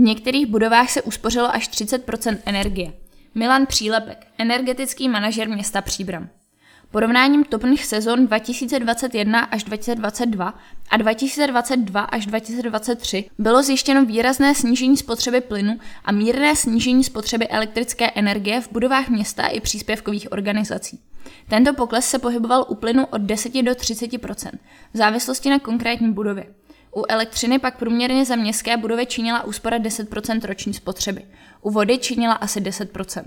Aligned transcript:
V 0.00 0.02
některých 0.02 0.46
budovách 0.46 0.90
se 0.90 1.02
uspořilo 1.02 1.54
až 1.54 1.70
30% 1.70 2.38
energie. 2.46 2.92
Milan 3.34 3.66
Přílepek, 3.66 4.26
energetický 4.38 5.08
manažer 5.08 5.48
města 5.48 5.82
Příbram. 5.82 6.28
Porovnáním 6.90 7.44
topných 7.44 7.86
sezon 7.86 8.26
2021 8.26 9.40
až 9.40 9.64
2022 9.64 10.54
a 10.90 10.96
2022 10.96 12.00
až 12.00 12.26
2023 12.26 13.24
bylo 13.38 13.62
zjištěno 13.62 14.04
výrazné 14.04 14.54
snížení 14.54 14.96
spotřeby 14.96 15.40
plynu 15.40 15.78
a 16.04 16.12
mírné 16.12 16.56
snížení 16.56 17.04
spotřeby 17.04 17.48
elektrické 17.48 18.10
energie 18.10 18.60
v 18.60 18.72
budovách 18.72 19.08
města 19.08 19.46
i 19.46 19.60
příspěvkových 19.60 20.32
organizací. 20.32 21.00
Tento 21.48 21.74
pokles 21.74 22.10
se 22.10 22.18
pohyboval 22.18 22.66
u 22.68 22.74
plynu 22.74 23.06
od 23.06 23.20
10 23.20 23.62
do 23.62 23.72
30% 23.72 24.50
v 24.94 24.96
závislosti 24.96 25.50
na 25.50 25.58
konkrétní 25.58 26.12
budově. 26.12 26.59
U 26.96 27.04
elektřiny 27.08 27.58
pak 27.58 27.78
průměrně 27.78 28.24
za 28.24 28.36
městské 28.36 28.76
budovy 28.76 29.06
činila 29.06 29.44
úspora 29.44 29.78
10% 29.78 30.46
roční 30.46 30.74
spotřeby. 30.74 31.22
U 31.60 31.70
vody 31.70 31.98
činila 31.98 32.34
asi 32.34 32.60
10% 32.60 33.24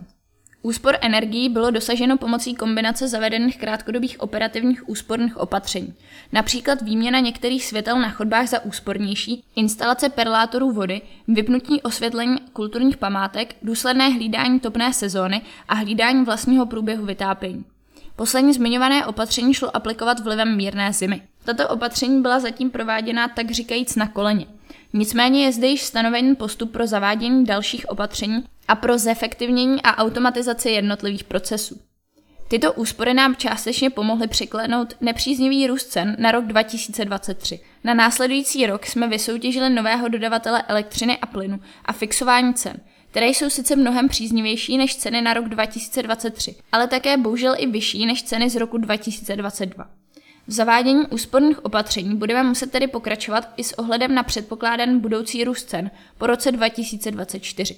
Úspor 0.65 0.97
energií 1.01 1.49
bylo 1.49 1.71
dosaženo 1.71 2.17
pomocí 2.17 2.55
kombinace 2.55 3.07
zavedených 3.07 3.57
krátkodobých 3.57 4.21
operativních 4.21 4.89
úsporných 4.89 5.37
opatření, 5.37 5.93
například 6.31 6.81
výměna 6.81 7.19
některých 7.19 7.65
světel 7.65 7.99
na 7.99 8.09
chodbách 8.09 8.47
za 8.47 8.65
úspornější, 8.65 9.43
instalace 9.55 10.09
perlátorů 10.09 10.71
vody, 10.71 11.01
vypnutí 11.27 11.81
osvětlení 11.81 12.37
kulturních 12.53 12.97
památek, 12.97 13.55
důsledné 13.61 14.09
hlídání 14.09 14.59
topné 14.59 14.93
sezóny 14.93 15.41
a 15.67 15.75
hlídání 15.75 16.23
vlastního 16.25 16.65
průběhu 16.65 17.05
vytápění. 17.05 17.65
Poslední 18.15 18.53
zmiňované 18.53 19.05
opatření 19.05 19.53
šlo 19.53 19.75
aplikovat 19.75 20.19
vlivem 20.19 20.57
mírné 20.57 20.93
zimy. 20.93 21.21
Tato 21.45 21.69
opatření 21.69 22.21
byla 22.21 22.39
zatím 22.39 22.71
prováděna 22.71 23.27
tak 23.27 23.51
říkajíc 23.51 23.95
na 23.95 24.07
koleně. 24.07 24.45
Nicméně 24.93 25.45
je 25.45 25.51
zde 25.51 25.67
již 25.67 25.81
stanovený 25.81 26.35
postup 26.35 26.71
pro 26.71 26.87
zavádění 26.87 27.45
dalších 27.45 27.89
opatření 27.89 28.43
a 28.67 28.75
pro 28.75 28.97
zefektivnění 28.97 29.81
a 29.81 29.97
automatizaci 29.97 30.69
jednotlivých 30.69 31.23
procesů. 31.23 31.79
Tyto 32.47 32.73
úspory 32.73 33.13
nám 33.13 33.35
částečně 33.35 33.89
pomohly 33.89 34.27
překlenout 34.27 34.93
nepříznivý 35.01 35.67
růst 35.67 35.85
cen 35.85 36.15
na 36.19 36.31
rok 36.31 36.45
2023. 36.45 37.59
Na 37.83 37.93
následující 37.93 38.65
rok 38.65 38.85
jsme 38.85 39.07
vysoutěžili 39.07 39.69
nového 39.69 40.07
dodavatele 40.07 40.63
elektřiny 40.67 41.17
a 41.17 41.25
plynu 41.25 41.59
a 41.85 41.93
fixování 41.93 42.53
cen, 42.53 42.77
které 43.11 43.27
jsou 43.27 43.49
sice 43.49 43.75
mnohem 43.75 44.09
příznivější 44.09 44.77
než 44.77 44.95
ceny 44.95 45.21
na 45.21 45.33
rok 45.33 45.49
2023, 45.49 46.55
ale 46.71 46.87
také 46.87 47.17
bohužel 47.17 47.55
i 47.57 47.67
vyšší 47.67 48.05
než 48.05 48.23
ceny 48.23 48.49
z 48.49 48.55
roku 48.55 48.77
2022. 48.77 50.02
V 50.47 50.51
zavádění 50.51 51.07
úsporných 51.07 51.65
opatření 51.65 52.15
budeme 52.15 52.43
muset 52.43 52.71
tedy 52.71 52.87
pokračovat 52.87 53.49
i 53.57 53.63
s 53.63 53.79
ohledem 53.79 54.15
na 54.15 54.23
předpokládaný 54.23 54.99
budoucí 54.99 55.43
růst 55.43 55.69
cen 55.69 55.91
po 56.17 56.27
roce 56.27 56.51
2024. 56.51 57.75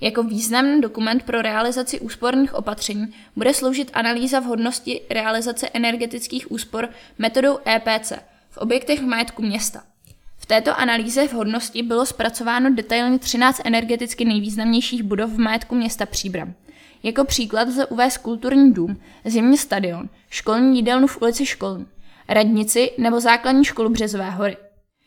Jako 0.00 0.22
významný 0.22 0.80
dokument 0.80 1.22
pro 1.22 1.42
realizaci 1.42 2.00
úsporných 2.00 2.54
opatření 2.54 3.14
bude 3.36 3.54
sloužit 3.54 3.90
analýza 3.94 4.40
vhodnosti 4.40 5.00
realizace 5.10 5.68
energetických 5.74 6.52
úspor 6.52 6.88
metodou 7.18 7.58
EPC 7.68 8.12
v 8.50 8.56
objektech 8.56 9.00
v 9.00 9.06
majetku 9.06 9.42
města. 9.42 9.82
V 10.38 10.46
této 10.46 10.78
analýze 10.78 11.26
vhodnosti 11.26 11.82
bylo 11.82 12.06
zpracováno 12.06 12.74
detailně 12.74 13.18
13 13.18 13.60
energeticky 13.64 14.24
nejvýznamnějších 14.24 15.02
budov 15.02 15.30
v 15.30 15.38
majetku 15.38 15.74
města 15.74 16.06
Příbram. 16.06 16.54
Jako 17.02 17.24
příklad 17.24 17.68
lze 17.68 17.86
uvést 17.86 18.18
kulturní 18.18 18.72
dům, 18.72 19.00
zimní 19.24 19.58
stadion, 19.58 20.08
školní 20.30 20.76
jídelnu 20.76 21.06
v 21.06 21.22
ulici 21.22 21.46
Školní, 21.46 21.86
radnici 22.28 22.90
nebo 22.98 23.20
základní 23.20 23.64
školu 23.64 23.88
Březové 23.90 24.30
hory. 24.30 24.56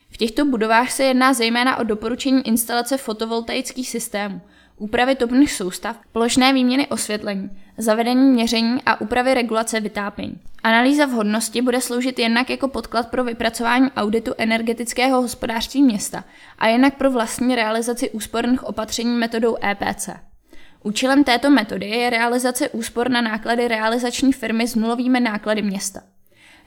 V 0.09 0.17
těchto 0.17 0.45
budovách 0.45 0.91
se 0.91 1.03
jedná 1.03 1.33
zejména 1.33 1.77
o 1.77 1.83
doporučení 1.83 2.47
instalace 2.47 2.97
fotovoltaických 2.97 3.89
systémů, 3.89 4.41
úpravy 4.77 5.15
topných 5.15 5.51
soustav, 5.51 5.99
plošné 6.11 6.53
výměny 6.53 6.87
osvětlení, 6.87 7.49
zavedení 7.77 8.31
měření 8.31 8.81
a 8.85 9.01
úpravy 9.01 9.33
regulace 9.33 9.79
vytápění. 9.79 10.39
Analýza 10.63 11.05
vhodnosti 11.05 11.61
bude 11.61 11.81
sloužit 11.81 12.19
jednak 12.19 12.49
jako 12.49 12.67
podklad 12.67 13.11
pro 13.11 13.23
vypracování 13.23 13.91
auditu 13.91 14.33
energetického 14.37 15.21
hospodářství 15.21 15.83
města 15.83 16.23
a 16.59 16.67
jednak 16.67 16.97
pro 16.97 17.11
vlastní 17.11 17.55
realizaci 17.55 18.09
úsporných 18.09 18.63
opatření 18.63 19.17
metodou 19.17 19.57
EPC. 19.63 20.09
Účelem 20.83 21.23
této 21.23 21.49
metody 21.49 21.89
je 21.89 22.09
realizace 22.09 22.69
úspor 22.69 23.09
na 23.09 23.21
náklady 23.21 23.67
realizační 23.67 24.33
firmy 24.33 24.67
s 24.67 24.75
nulovými 24.75 25.19
náklady 25.19 25.61
města. 25.61 26.01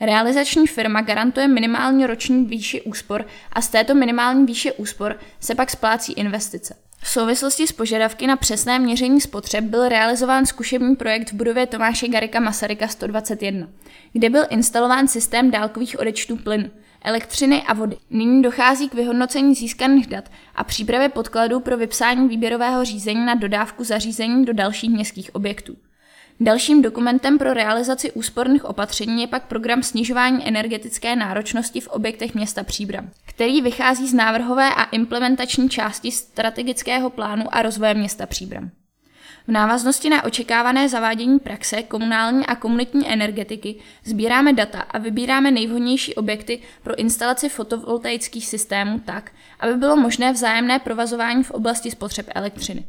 Realizační 0.01 0.67
firma 0.67 1.01
garantuje 1.01 1.49
minimální 1.49 2.07
roční 2.07 2.45
výši 2.45 2.83
úspor 2.83 3.27
a 3.53 3.61
z 3.61 3.69
této 3.69 3.95
minimální 3.95 4.47
výše 4.47 4.73
úspor 4.73 5.19
se 5.41 5.55
pak 5.55 5.71
splácí 5.71 6.13
investice. 6.13 6.75
V 7.03 7.09
souvislosti 7.09 7.67
s 7.67 7.73
požadavky 7.73 8.27
na 8.27 8.37
přesné 8.37 8.79
měření 8.79 9.21
spotřeb 9.21 9.65
byl 9.65 9.89
realizován 9.89 10.47
zkušební 10.47 10.97
projekt 10.97 11.31
v 11.31 11.35
budově 11.35 11.67
Tomáše 11.67 12.09
Garika 12.09 12.41
Masaryka 12.41 12.89
121, 12.89 13.69
kde 14.13 14.31
byl 14.31 14.45
instalován 14.51 15.09
systém 15.09 15.51
dálkových 15.51 16.01
odečtů 16.01 16.37
plynu, 16.37 16.71
elektřiny 17.05 17.63
a 17.63 17.75
vody. 17.75 17.97
Nyní 18.11 18.43
dochází 18.43 18.89
k 18.89 18.95
vyhodnocení 18.95 19.55
získaných 19.55 20.07
dat 20.07 20.31
a 20.55 20.65
přípravě 20.65 21.09
podkladů 21.09 21.61
pro 21.61 21.77
vypsání 21.77 22.29
výběrového 22.29 22.85
řízení 22.85 23.27
na 23.27 23.35
dodávku 23.35 23.85
zařízení 23.85 24.45
do 24.45 24.53
dalších 24.53 24.91
městských 24.91 25.35
objektů. 25.35 25.77
Dalším 26.41 26.82
dokumentem 26.82 27.38
pro 27.38 27.54
realizaci 27.54 28.12
úsporných 28.12 28.65
opatření 28.65 29.21
je 29.21 29.26
pak 29.26 29.47
program 29.47 29.82
snižování 29.82 30.49
energetické 30.49 31.16
náročnosti 31.16 31.81
v 31.81 31.88
objektech 31.88 32.34
města 32.34 32.65
Příbram, 32.65 33.10
který 33.26 33.62
vychází 33.62 34.09
z 34.09 34.15
návrhové 34.15 34.75
a 34.75 34.84
implementační 34.84 35.69
části 35.69 36.10
strategického 36.10 37.10
plánu 37.10 37.44
a 37.50 37.62
rozvoje 37.62 37.94
města 37.94 38.26
Příbram. 38.26 38.71
V 39.47 39.50
návaznosti 39.50 40.10
na 40.10 40.25
očekávané 40.25 40.88
zavádění 40.88 41.38
praxe 41.38 41.82
komunální 41.82 42.47
a 42.47 42.55
komunitní 42.55 43.12
energetiky 43.12 43.75
sbíráme 44.05 44.53
data 44.53 44.81
a 44.81 44.99
vybíráme 44.99 45.50
nejvhodnější 45.50 46.15
objekty 46.15 46.60
pro 46.82 46.99
instalaci 46.99 47.49
fotovoltaických 47.49 48.47
systémů 48.47 48.99
tak, 48.99 49.32
aby 49.60 49.75
bylo 49.75 49.97
možné 49.97 50.32
vzájemné 50.32 50.78
provazování 50.78 51.44
v 51.44 51.50
oblasti 51.50 51.91
spotřeb 51.91 52.26
elektřiny. 52.34 52.84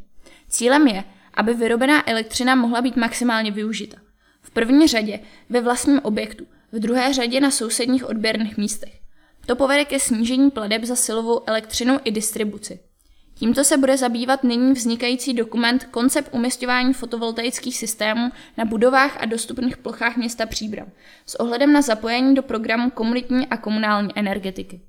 Cílem 0.48 0.86
je, 0.86 1.04
aby 1.40 1.54
vyrobená 1.54 2.10
elektřina 2.10 2.54
mohla 2.54 2.82
být 2.82 2.96
maximálně 2.96 3.50
využita. 3.50 3.96
V 4.42 4.50
první 4.50 4.88
řadě 4.88 5.20
ve 5.48 5.60
vlastním 5.60 6.00
objektu, 6.02 6.46
v 6.72 6.78
druhé 6.78 7.12
řadě 7.12 7.40
na 7.40 7.50
sousedních 7.50 8.08
odběrných 8.08 8.56
místech. 8.56 9.00
To 9.46 9.56
povede 9.56 9.84
ke 9.84 10.00
snížení 10.00 10.50
pladeb 10.50 10.84
za 10.84 10.96
silovou 10.96 11.42
elektřinu 11.46 11.98
i 12.04 12.10
distribuci. 12.10 12.80
Tímto 13.34 13.64
se 13.64 13.76
bude 13.76 13.96
zabývat 13.96 14.44
nyní 14.44 14.72
vznikající 14.72 15.34
dokument 15.34 15.84
Koncept 15.84 16.34
umistování 16.34 16.92
fotovoltaických 16.92 17.76
systémů 17.76 18.30
na 18.56 18.64
budovách 18.64 19.16
a 19.20 19.26
dostupných 19.26 19.76
plochách 19.76 20.16
města 20.16 20.46
Příbram 20.46 20.90
s 21.26 21.40
ohledem 21.40 21.72
na 21.72 21.82
zapojení 21.82 22.34
do 22.34 22.42
programu 22.42 22.90
komunitní 22.90 23.46
a 23.46 23.56
komunální 23.56 24.10
energetiky. 24.14 24.80